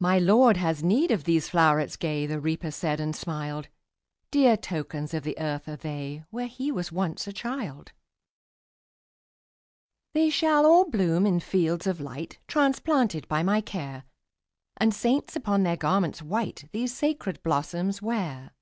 ``My 0.00 0.24
Lord 0.24 0.58
has 0.58 0.84
need 0.84 1.10
of 1.10 1.24
these 1.24 1.48
flowerets 1.48 1.96
gay,'' 1.98 2.24
The 2.24 2.38
Reaper 2.38 2.70
said, 2.70 3.00
and 3.00 3.16
smiled; 3.16 3.66
``Dear 4.30 4.56
tokens 4.62 5.12
of 5.12 5.24
the 5.24 5.36
earth 5.40 5.66
are 5.66 5.74
they, 5.74 6.22
Where 6.30 6.46
he 6.46 6.70
was 6.70 6.92
once 6.92 7.26
a 7.26 7.32
child. 7.32 7.90
``They 10.14 10.30
shall 10.32 10.64
all 10.64 10.88
bloom 10.88 11.26
in 11.26 11.40
fields 11.40 11.88
of 11.88 12.00
light, 12.00 12.38
Transplanted 12.46 13.26
by 13.26 13.42
my 13.42 13.60
care, 13.60 14.04
And 14.76 14.94
saints, 14.94 15.34
upon 15.34 15.64
their 15.64 15.76
garments 15.76 16.22
white, 16.22 16.68
These 16.70 16.94
sacred 16.96 17.42
blossoms 17.42 18.00
wear.'' 18.00 18.52